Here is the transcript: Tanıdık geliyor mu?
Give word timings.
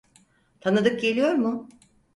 Tanıdık 0.61 1.01
geliyor 1.01 1.33
mu? 1.33 1.69